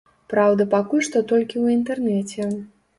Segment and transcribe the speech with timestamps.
[0.33, 2.53] Праўда, пакуль што толькі ў інтэрнэце.